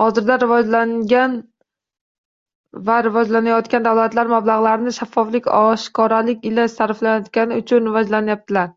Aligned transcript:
Hozirda 0.00 0.34
rivojnagan 0.40 1.32
va 2.90 2.98
rivojlanayotgan 3.06 3.86
davlatlar 3.88 4.30
mablag‘larini 4.32 4.92
shaffoflik 4.98 5.48
oshkoralik 5.62 6.46
ila 6.52 6.68
sarflayotganlari 6.76 7.66
uchun 7.66 7.90
rivojlanayaptilar. 7.90 8.70